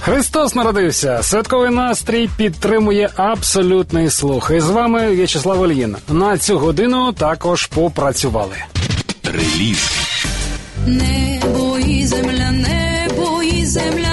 [0.00, 1.22] Христос народився.
[1.22, 4.50] Святковий настрій підтримує абсолютний слух.
[4.56, 5.96] І з вами В'ячеслав Ольїн.
[6.08, 8.56] На цю годину також попрацювали.
[9.24, 9.90] Реліз.
[10.86, 14.09] Небо і земля, небо і земля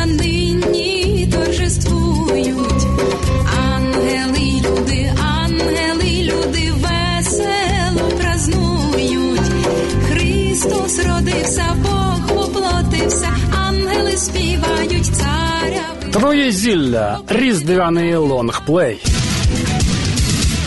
[16.12, 17.18] Троє зілля.
[17.28, 19.00] Різдвяний лонгплей.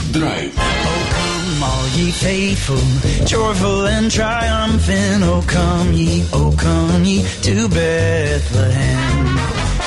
[0.10, 0.52] Драйв.
[1.16, 2.84] Come, all ye faithful,
[3.26, 5.24] joyful and triumphant.
[5.24, 9.40] Oh, come ye, oh, come ye to Bethlehem.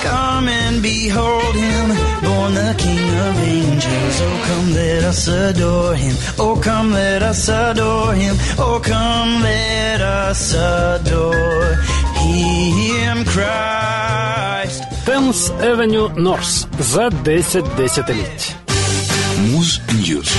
[0.03, 1.87] Come and behold him,
[2.25, 4.17] born the King of angels.
[4.27, 6.17] Oh, come, let us adore him.
[6.39, 8.37] Oh, come, let us adore him.
[8.59, 11.75] Oh, come, let us adore
[12.23, 14.12] him, Christ.
[15.14, 18.56] Темс Евеню Норс за 10 десятиліть.
[19.52, 20.32] Муз News.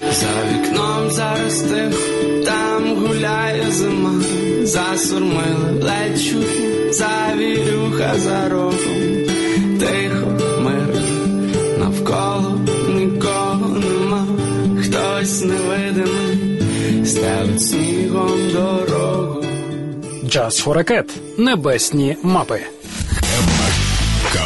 [0.00, 1.98] За вікном зараз тихо,
[2.44, 4.22] там гуляє зима,
[4.62, 8.72] засурмили ледь чутно, завірюха за рогом,
[9.80, 10.26] тихо,
[10.60, 11.00] мирно,
[11.78, 14.26] навколо нікого нема,
[14.82, 19.44] хтось невидимий, стелить снігом дорогу.
[20.28, 21.10] Jazz For A Cat.
[21.38, 22.60] Небесні мапи.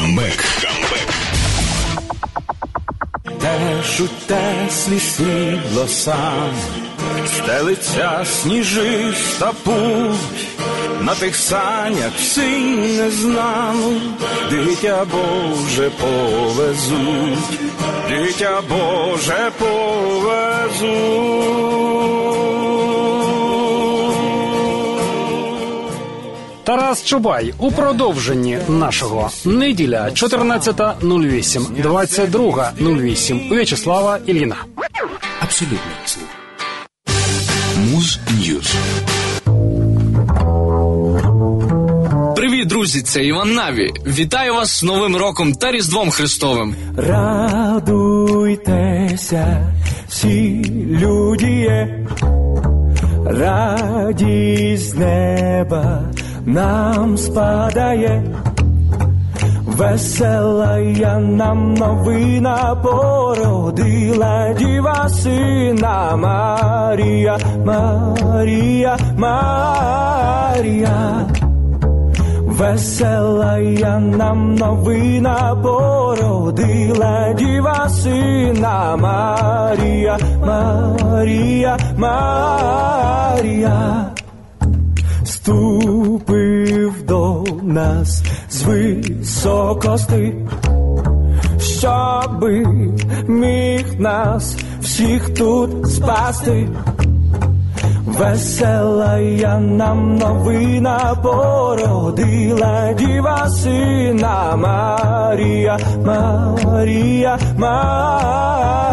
[0.02, 0.44] Камбек.
[3.40, 6.50] Теж у теслі срібло сам,
[7.26, 10.46] стелиться сніжиста путь,
[11.00, 12.58] на тих санях всі
[12.98, 14.00] незнану,
[14.50, 17.38] дитя Боже повезуть,
[18.08, 20.82] дитя Боже повезуть.
[26.64, 34.56] Тарас Чубай у продовженні нашого неділя 14.08, 22.08 В'ячеслава Ільїна.
[35.40, 36.28] Абсолютний слух.
[37.92, 38.74] Муз Ньюз.
[42.36, 43.02] Привіт, друзі!
[43.02, 43.92] Це Іван Наві.
[44.06, 46.74] Вітаю вас з Новим роком та Різдвом Христовим.
[46.96, 48.52] Радуйтеся,
[50.08, 52.06] всі люди є,
[53.26, 56.12] радість з неба
[56.46, 58.22] нам спадає,
[59.66, 70.92] весела я нам новина породила діва сина Марія, Марія, Марія.
[72.62, 82.92] Весела я нам новина породила діва сина Марія, Марія, Марія.
[85.42, 90.34] Ступив до нас з високости,
[91.58, 92.66] щоби
[93.26, 96.68] міг нас всіх тут спасти.
[98.06, 108.92] Весела я нам новина породила діва сина Марія, Марія, Марія.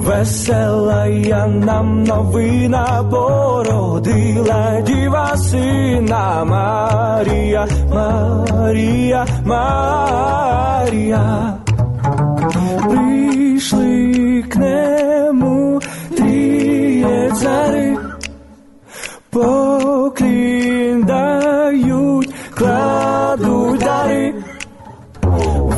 [0.00, 11.22] Весела я нам новина породила діва сина Марія, Марія, Марія.
[12.88, 15.80] Прийшли к нему
[16.16, 17.96] тріє цари,
[19.30, 23.59] поклін дають, кладуть дари.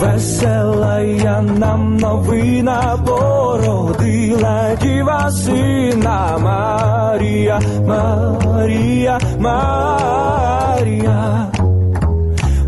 [0.02, 9.86] Весела я нам новина породила діва сина Марія, Марія, Марія.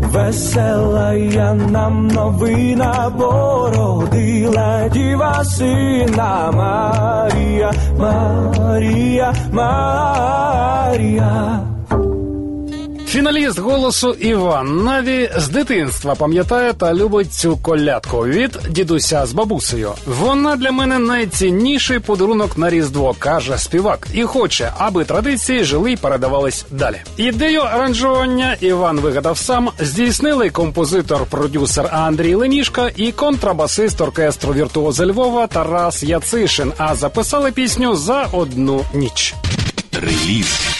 [0.01, 10.55] Весела я нам новина породила діва сина Марія, Марія, Марія.
[13.15, 19.91] Фіналіст голосу Іван Наві з дитинства пам'ятає та любить цю колядку від дідуся з бабусею.
[20.05, 25.95] Вона для мене найцінніший подарунок на різдво, каже співак, і хоче, аби традиції жили й
[25.95, 26.97] передавались далі.
[27.17, 36.03] Ідею аранжування Іван вигадав сам, здійснили композитор-продюсер Андрій Ленішка і контрабасист оркестру віртуоза Львова Тарас
[36.03, 36.73] Яцишин.
[36.77, 39.35] А записали пісню за одну ніч.
[39.91, 40.74] Реліз.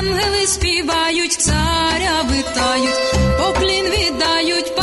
[0.00, 3.00] Ангели співають, царя витають,
[3.38, 4.74] поклін віддають,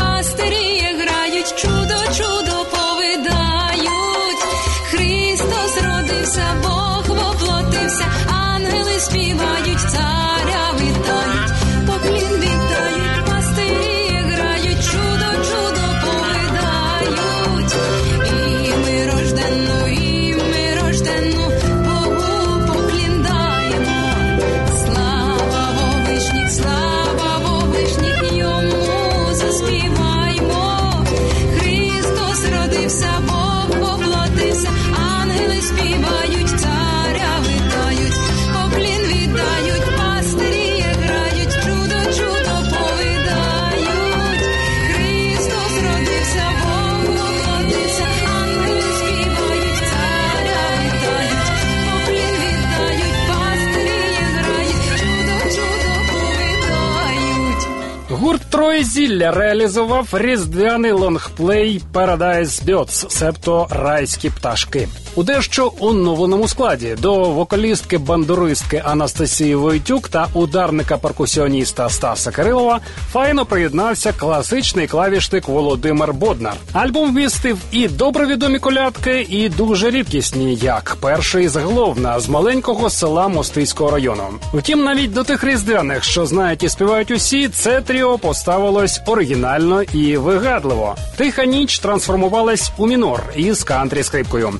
[58.77, 64.87] Гурт зілля реалізував різдвяний лонгплей Paradise Birds, себто райські пташки.
[65.17, 72.79] У дещо оновленому складі до вокалістки бандуристки Анастасії Войтюк та ударника перкусіоніста Стаса Кирилова
[73.11, 76.53] файно приєднався класичний клавішник Володимир Боднар.
[76.73, 83.27] Альбом вмістив і добре відомі колядки, і дуже рідкісні, як перший заголовна з маленького села
[83.27, 84.23] Мостиського району.
[84.53, 90.17] Втім, навіть до тих різдвяних, що знають і співають усі, це тріо поставилось оригінально і
[90.17, 90.95] вигадливо.
[91.15, 94.53] Тиха ніч трансформувалась у мінор із кантрі скрипкою.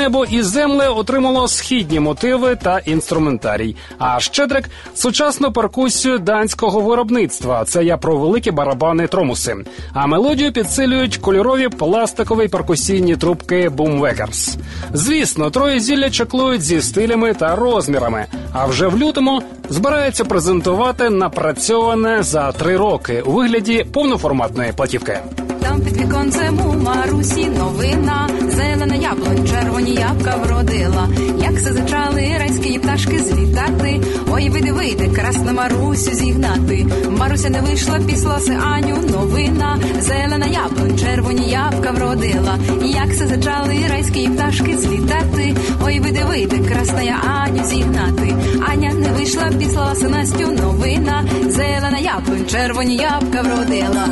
[0.00, 3.76] Небо і земле отримало східні мотиви та інструментарій.
[3.98, 7.64] А щедрик сучасну перкусію данського виробництва.
[7.64, 9.56] Це я про великі барабани тромуси.
[9.92, 14.56] А мелодію підсилюють кольорові пластикові перкусійні трубки Boomwaggers.
[14.92, 18.26] Звісно, троє зілля чеклують зі стилями та розмірами.
[18.52, 25.18] А вже в лютому збираються презентувати напрацьоване за три роки у вигляді повноформатної платівки.
[25.62, 28.28] Там під віконцем у Марусі новина
[28.60, 34.00] зелена яблунь, червоні ябка вродила, як зачали райські пташки злітати.
[34.32, 36.86] Ой, вийде, вийде, красна Марусю зігнати.
[37.18, 39.78] Маруся не вийшла, післоси Аню новина.
[40.00, 45.56] Зелена яблунь, червоні ябка вродила, як зачали райські пташки злітати.
[45.84, 48.34] Ой, вийде, вийде, красна я Аню зігнати.
[48.72, 51.24] Аня не вийшла, післоси Настю новина.
[51.48, 54.08] Зелена яблунь, червоні ябка вродила.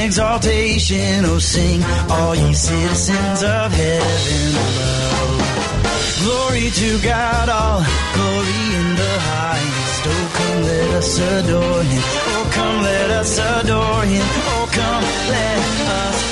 [0.00, 1.24] Exaltation.
[1.24, 5.10] Oh, sing, all ye citizens of heaven above.
[6.22, 7.80] Glory to God, all
[8.16, 10.02] glory in the highest.
[10.06, 12.02] Oh, come, let us adore him.
[12.34, 14.26] Oh, come, let us adore him.
[14.52, 15.58] Oh, come, let
[16.02, 16.29] us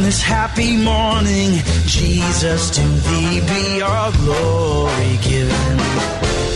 [0.00, 1.62] on this happy morning.
[1.86, 5.76] Jesus, to thee be all glory given.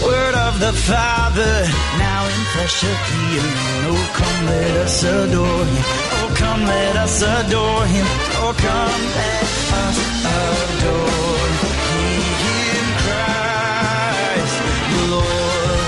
[0.03, 1.55] Word of the Father,
[1.99, 3.57] now in flesh appearing.
[3.91, 5.85] Oh, come, let us adore him.
[6.17, 8.07] Oh, come, let us adore him.
[8.43, 9.43] Oh, come, let
[9.85, 9.99] us
[10.41, 14.57] adore him, Christ
[14.93, 15.79] the Lord.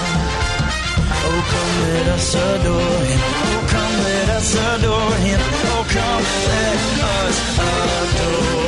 [1.29, 3.46] Oh, come, let us adore him.
[7.27, 8.66] was adore.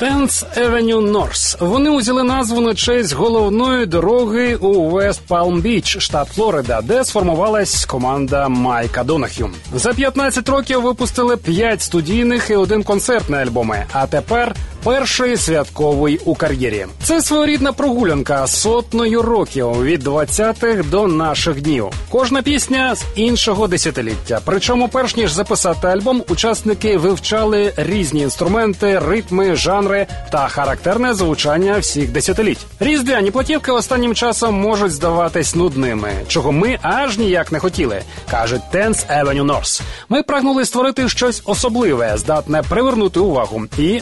[0.00, 1.56] Tenth Avenue North.
[1.60, 7.84] Вони узяли назву на честь головної дороги у Вест Палм Біч, штат Флорида, де сформувалась
[7.84, 9.50] команда Майка Донахю.
[9.74, 13.84] За 15 років випустили 5 студійних і один концертний альбоми.
[13.92, 16.86] А тепер перший святковий у кар'єрі.
[17.02, 21.86] Це своєрідна прогулянка сотною років від 20-х до наших днів.
[22.08, 24.40] Кожна пісня з іншого десятиліття.
[24.44, 32.12] Причому, перш ніж записати альбом, учасники вивчали різні інструменти, ритми, жанри та характерне звучання всіх
[32.12, 32.66] десятиліть.
[32.80, 39.24] Різдвяні платівки останнім часом можуть здаватись нудними, чого ми аж ніяк не хотіли, каже Tense
[39.24, 39.82] Avenue North.
[40.08, 44.00] Ми прагнули створити щось особливе, здатне привернути увагу і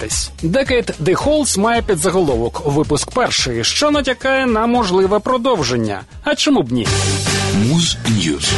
[0.00, 0.30] запам'ятатись.
[0.42, 6.00] Decade The Halls має підзаголовок випуск перший, що натякає на можливе продовження.
[6.24, 6.86] А чому б ні?
[7.68, 8.52] Муз Ньюз.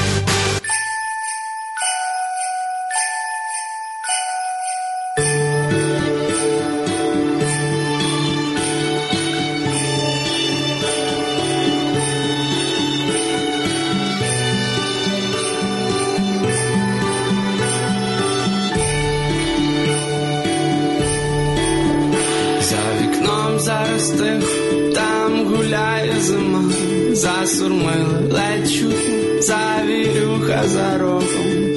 [27.52, 31.76] Засурмила ледь чутно, завірюха за рогом,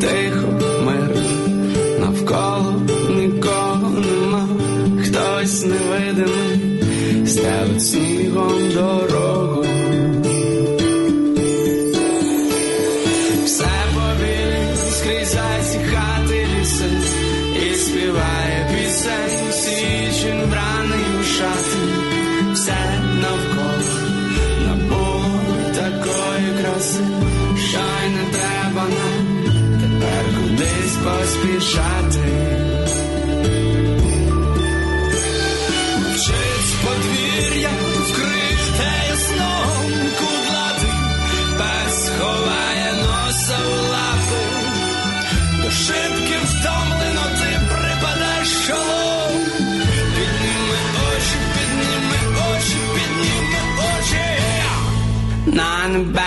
[0.00, 0.48] тихо,
[0.84, 1.22] мирно,
[2.00, 4.48] навколо нікого нема,
[5.02, 9.03] хтось невидимий, стелить снігом дорогу.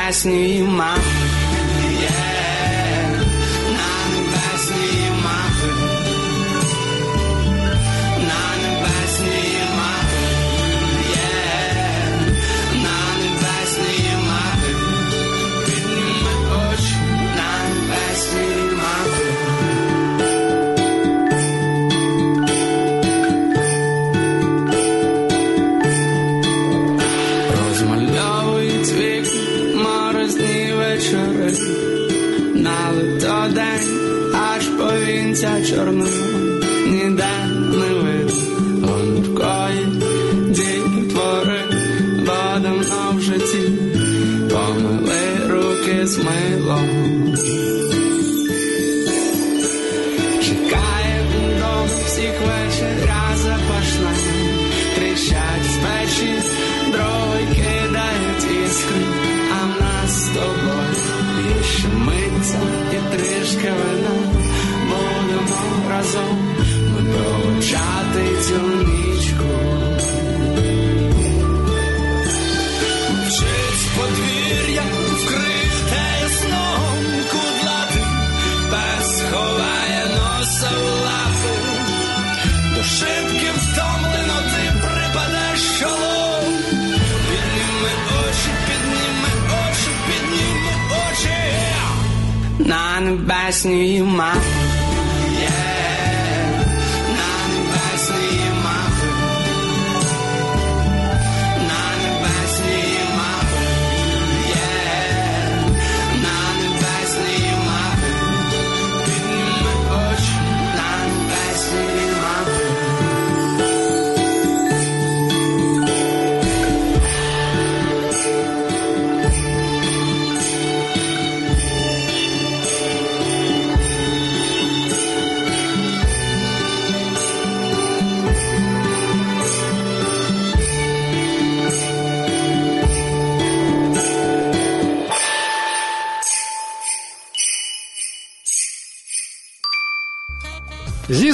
[0.07, 1.36] На небесні мапи.
[35.37, 37.27] Повінця чорною, ніде
[37.71, 39.87] не видно гонуркої
[40.47, 41.61] дітвори,
[42.25, 43.71] бо давно в житті.
[44.49, 46.89] Помили руки з милом.
[50.41, 51.25] Чекає
[51.59, 54.11] дом всіх вечеря запашна,
[55.63, 56.33] з печі,
[56.91, 59.01] дрова й кидають іскри,
[59.51, 62.59] а в нас з тобою ще миться
[62.93, 63.17] і
[65.97, 66.55] разом
[66.93, 67.61] ми
[68.43, 69.49] цю нічку.
[73.27, 74.83] Вчить подвір'я
[75.15, 76.97] вкрите ясном
[77.31, 78.01] кудлати,
[78.71, 81.55] пес ховає носа в лапи,
[82.75, 86.53] до шибки втомлено ти припадеш чолом.
[87.29, 90.73] Підніми очі, підніми очі, підніми
[91.09, 91.37] очі
[92.69, 94.56] на небесні мапи.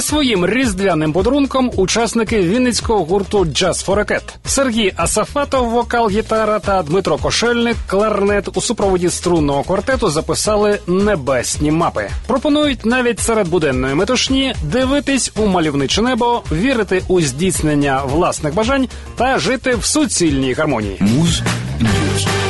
[0.04, 6.82] Своїм різдвяним подарунком учасники вінницького гурту Jazz For A Cat Сергій Асафатов, вокал, гітара та
[6.82, 12.10] Дмитро Кошельник, кларнет у супроводі струнного квартету записали небесні мапи.
[12.26, 19.38] Пропонують навіть серед буденної метушні дивитись у мальовниче небо, вірити у здійснення власних бажань та
[19.38, 20.96] жити в суцільній гармонії.
[21.00, 21.42] Муз
[21.80, 22.43] News.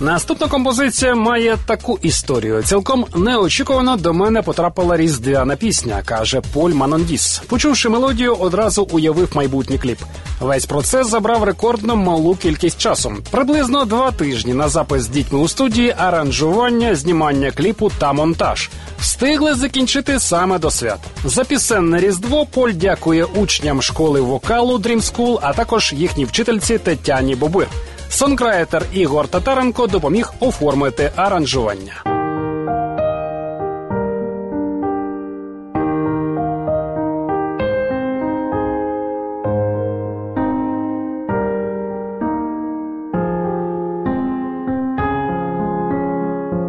[0.00, 2.62] Наступна композиція має таку історію.
[2.62, 7.42] Цілком неочікувано до мене потрапила різдвяна пісня, каже Поль Манондіс.
[7.46, 9.98] Почувши мелодію, одразу уявив майбутній кліп.
[10.40, 13.12] Весь процес забрав рекордно малу кількість часу.
[13.30, 18.70] Приблизно два тижні на запис з дітьми у студії, аранжування, знімання кліпу та монтаж.
[19.00, 20.98] Встигли закінчити саме до свят.
[21.24, 27.34] За пісенне різдво Поль дякує учням школи вокалу Dream School, а також їхній вчительці Тетяні
[27.34, 27.66] Бобир.
[28.10, 32.02] Сонкрайтер Ігор Татаренко допоміг оформити аранжування.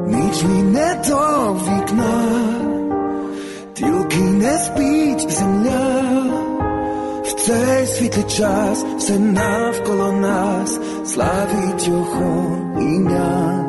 [0.08, 2.23] Ніч не до вікна,
[3.73, 6.01] тільки не спить земля.
[7.23, 10.80] В цей світлий час все навколо нас
[11.13, 13.65] славить його ім'я.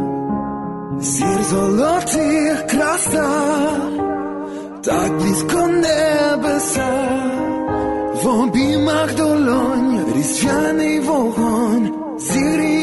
[1.00, 3.31] Зір золотих краса,
[4.85, 6.92] так близько небеса,
[8.22, 12.81] в обіймах долонь, різдвяний вогонь, зігріє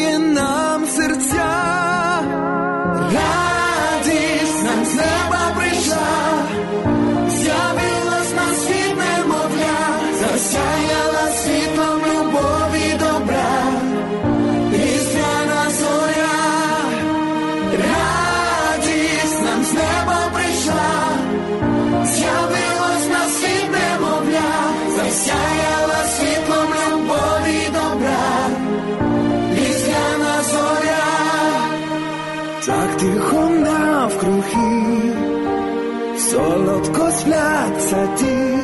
[37.99, 38.55] сади,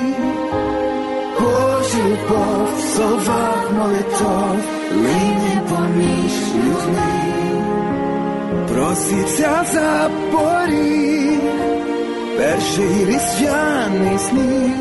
[1.40, 4.58] Божа любов в словах молитов
[4.92, 7.18] лине поміж людьми,
[8.68, 11.40] проситься за поріг,
[12.38, 14.76] перший різдвяний сніг,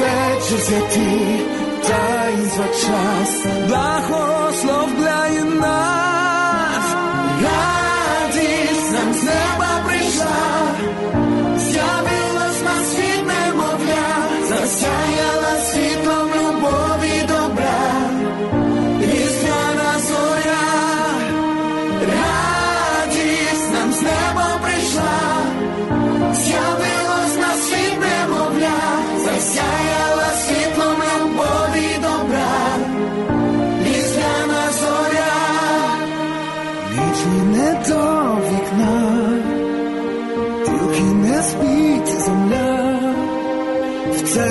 [0.00, 1.40] вечір святий,
[1.88, 6.94] таїнства час, благословляє нас.
[7.42, 9.59] Радість нам з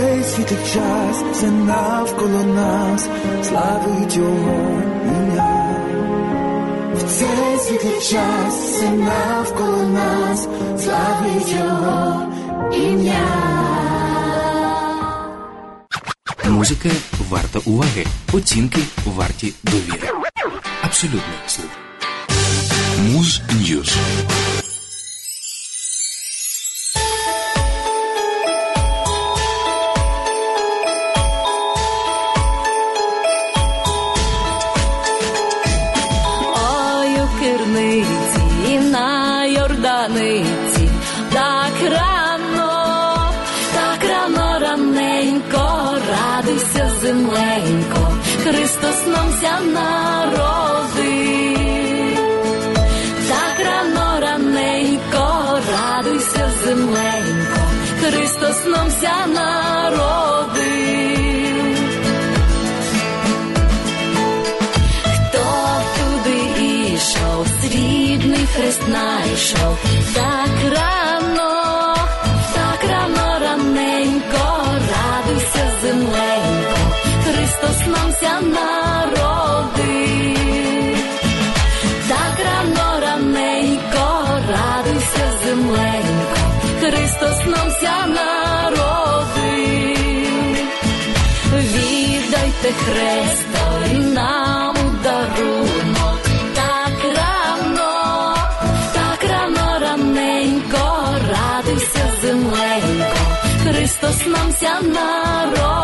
[0.09, 3.09] В цей час все навколо нас
[3.43, 5.75] славить його ім'я.
[6.95, 10.47] В цей світлий час все навколо нас
[10.83, 12.25] славить його
[12.73, 13.49] ім'я.
[16.45, 16.89] Музика
[17.29, 18.05] варта уваги.
[18.33, 20.09] Оцінки варті довіри.
[20.81, 21.69] Абсолютний слух.
[22.99, 23.97] Муз Ньюз.
[68.59, 69.77] Хрест найшов,
[70.15, 71.95] так рано,
[73.39, 74.45] раненько,
[74.93, 76.79] радуйся, земленько,
[77.25, 79.79] Христос нам ся народив.
[82.09, 82.35] Так
[83.05, 84.07] раненько,
[84.53, 86.41] радуйся, земленько,
[86.79, 88.28] Христос нам ся народив.
[92.87, 96.19] Віддайте нам дарунок,
[96.55, 98.35] так рано,
[98.93, 103.17] так рано, раненько, радуйся, земленько,
[103.63, 104.25] Христос
[104.81, 105.77] народив.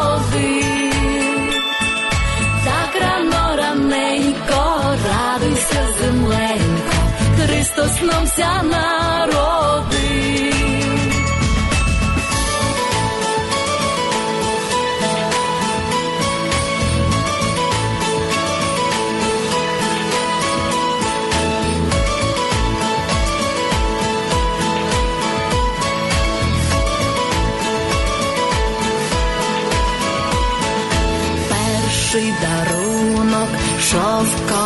[2.66, 6.98] Так рано раненько, радуйся, земленько,
[7.38, 9.95] Христос нам ся народив.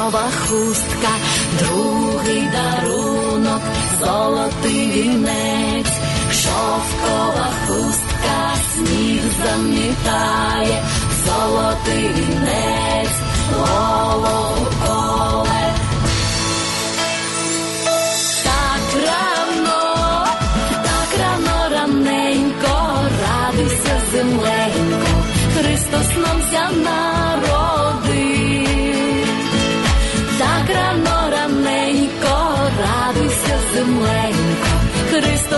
[0.10, 1.14] Шовкова хустка,
[1.60, 3.62] другий дарунок,
[4.00, 6.00] золотий вінець,
[6.34, 10.84] шовкова хустка, сніг замітає,
[11.26, 13.20] золотий вінець,
[13.54, 14.59] голову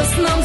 [0.02, 0.42] Христос нам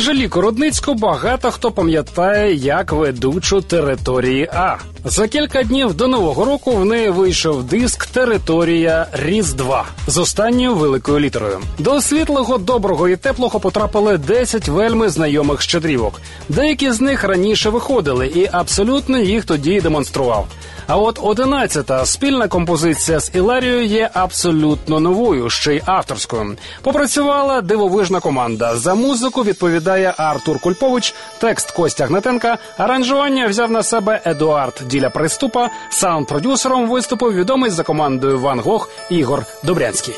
[0.00, 4.76] Анжеліку Рудницьку багато хто пам'ятає як ведучу території А.
[5.04, 11.20] За кілька днів до нового року в неї вийшов диск Територія Різдва з останньою великою
[11.20, 11.58] літерою.
[11.78, 16.20] До світлого, доброго і теплого потрапили 10 вельми знайомих щедрівок.
[16.48, 20.46] Деякі з них раніше виходили, і абсолютно їх тоді демонстрував.
[20.92, 26.56] А от одинадцята спільна композиція з Іларією є абсолютно новою, ще й авторською.
[26.82, 28.76] Попрацювала дивовижна команда.
[28.76, 35.70] За музику відповідає Артур Кульпович, текст Костя Гнатенка, аранжування взяв на себе Едуард Діля Приступа.
[35.90, 40.14] Саунд-продюсером виступив відомий за командою Ван Гог Ігор Добрянський.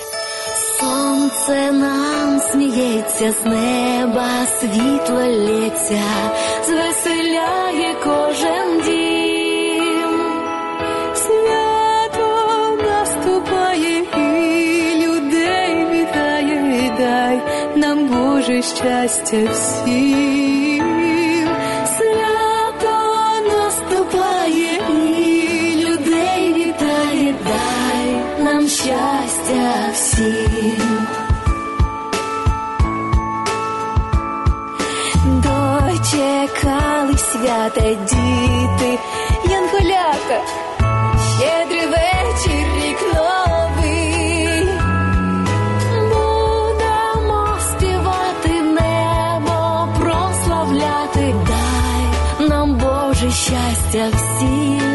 [0.81, 4.29] Сонце нам сміється з неба,
[4.61, 6.03] світло лється,
[6.67, 9.02] звеселяє кожен дім.
[18.62, 20.86] Боже щастя всім.
[21.98, 22.98] Свято
[23.48, 31.08] наступає і людей вітає, дай нам щастя всім.
[35.26, 39.00] Дочекали свята діти,
[39.50, 40.42] янголята,
[41.38, 41.81] щедрий
[53.93, 54.92] self-see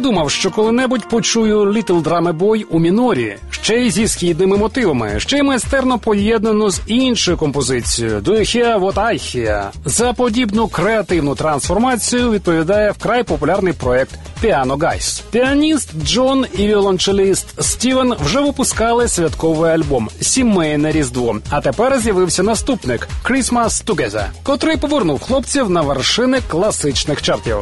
[0.00, 5.38] думав, що коли-небудь почую Little Drummer Boy у мінорі, ще й зі східними мотивами, ще
[5.38, 9.64] й майстерно поєднано з іншою композицією «Do you hear what I hear?».
[9.84, 14.10] За подібну креативну трансформацію відповідає вкрай популярний проект
[14.42, 15.22] Piano Guys.
[15.30, 21.36] Піаніст Джон і віолончеліст Стівен вже випускали святковий альбом Сімейне Різдво.
[21.50, 27.56] А тепер з'явився наступник Christmas Together, котрий повернув хлопців на вершини класичних чартів.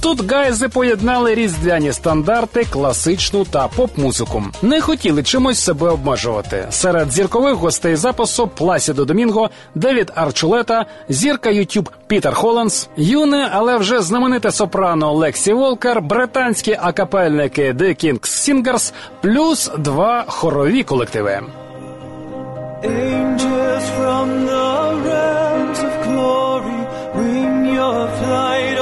[0.00, 4.44] Тут гайзи поєднали різдвяні стандарти, класичну та поп-музику.
[4.62, 6.66] Не хотіли чимось себе обмежувати.
[6.70, 14.02] Серед зіркових гостей запису Пласідо Домінго, Девід Арчулета, зірка Ютуб Пітер Холландс, юне, але вже
[14.02, 21.42] знамените сопрано Лексі Волкер, британські акапельники The Kings Singers, плюс два хорові колективи.
[22.82, 24.70] Angels from the
[25.06, 26.80] realms of glory,
[27.16, 28.79] wing your flight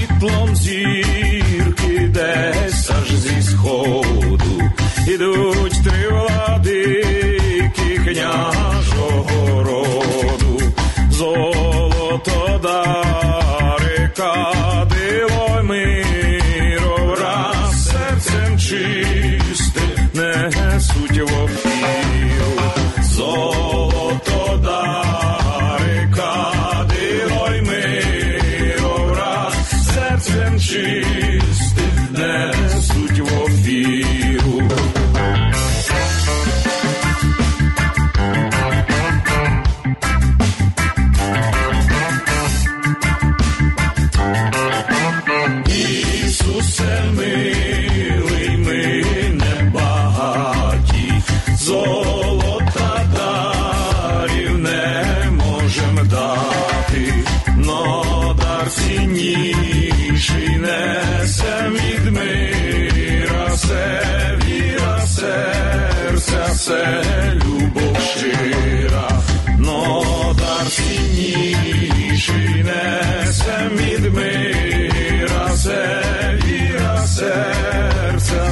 [0.00, 0.56] За світлом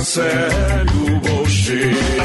[0.08, 2.17] Marcelo Bolcheiro.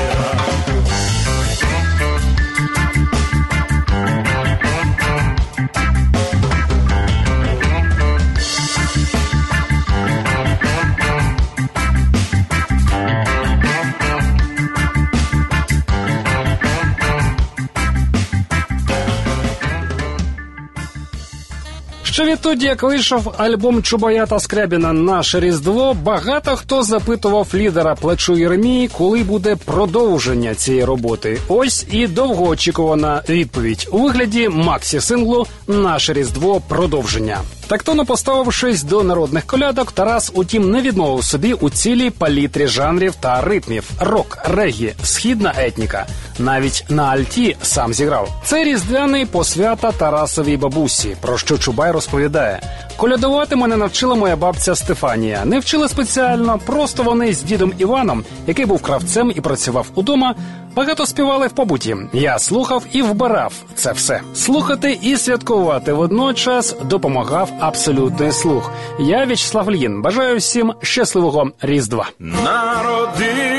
[22.51, 29.55] Як вийшов альбом Чубаята Скрябіна Наше Різдво, багато хто запитував лідера плечу Єремії, коли буде
[29.55, 31.39] продовження цієї роботи.
[31.47, 37.37] Ось і довгоочікувана відповідь у вигляді Максі синглу Наше Різдво продовження.
[37.68, 43.41] Тактовно поставившись до народних колядок, Тарас, утім, не відмовив собі у цілій палітрі жанрів та
[43.41, 46.05] ритмів: рок, регі, східна етніка.
[46.39, 48.30] Навіть на альті сам зіграв.
[48.45, 52.61] Це різдвяний посвята Тарасовій бабусі, про що Чубай розповідає.
[52.97, 55.45] Колядувати мене навчила моя бабця Стефанія.
[55.45, 60.36] Не вчила спеціально, просто вони з дідом Іваном, який був кравцем і працював удома.
[60.76, 61.95] Багато співали в побуті.
[62.13, 64.21] Я слухав і вбирав це все.
[64.36, 68.71] Слухати і святкувати водночас допомагав абсолютний слух.
[68.99, 70.01] Я В'ячеслав Лін.
[70.01, 72.09] Бажаю всім щасливого різдва.
[72.19, 73.55] Народився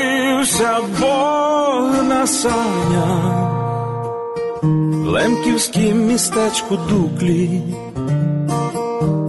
[0.99, 3.51] Бог на санях,
[4.61, 7.61] в Лемківськім містечку Дуклі.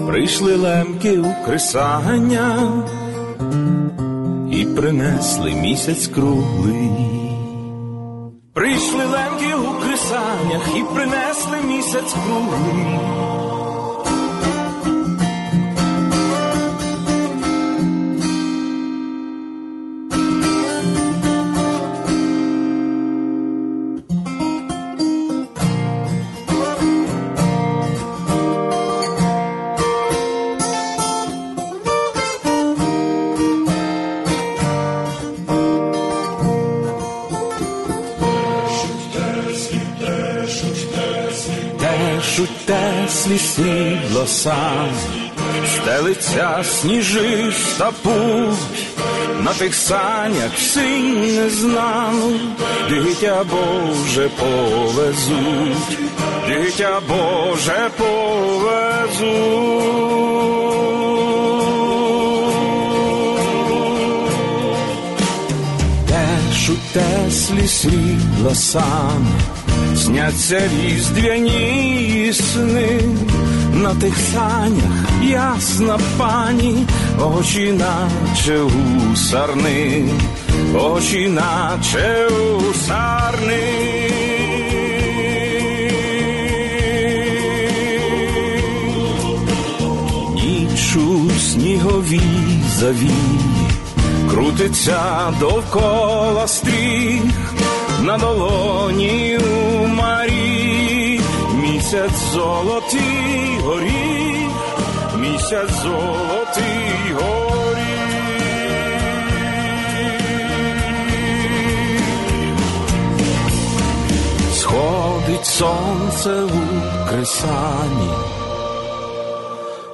[0.07, 2.73] Прийшли лемки у крисання
[4.53, 7.26] і принесли місяць круглий.
[8.57, 12.99] Прийшли лемки у крисаннях і принесли місяць круглий.
[44.27, 44.89] голосам,
[45.75, 47.53] стелиться сніжи
[48.03, 48.87] путь,
[49.41, 52.15] на тих санях синь не знав,
[52.91, 55.99] дитя Боже повезуть,
[56.49, 58.97] дитя Боже повезуть.
[66.93, 69.27] Теслі слідло сам,
[69.97, 73.01] сняться різдвяні сни,
[73.83, 76.87] на тих санях ясна пані,
[77.21, 80.09] очі наче у сарни,
[80.75, 83.63] очі наче у сарни.
[90.35, 92.21] Ніч у сніговій
[92.79, 93.41] завії
[94.31, 97.23] крутиться довкола стріх
[98.03, 100.26] на долоні у марі,
[101.97, 104.51] місяць золотий горіх,
[105.19, 107.77] місяць золотий горіх.
[114.55, 118.11] Сходить сонце у кресані.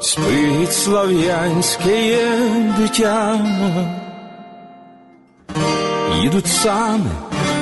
[0.00, 2.28] Спить слав'янське
[2.78, 3.40] дитя,
[6.22, 7.10] їдуть сани,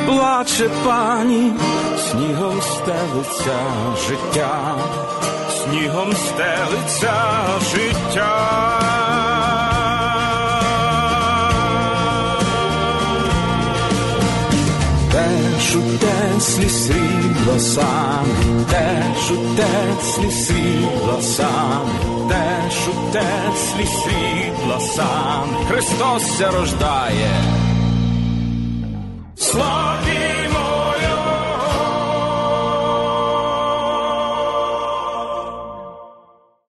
[0.07, 1.53] плаче пані,
[2.11, 3.59] снігом стелиться
[4.09, 4.77] життя,
[5.51, 7.15] снігом стелиться
[7.73, 8.81] життя.
[15.13, 25.65] Теж у теслі срібла саме, теж у теслі срібла саме, теж у теслі срібла саме,
[25.69, 27.31] Христос ся рождає.
[29.37, 30.40] Славі!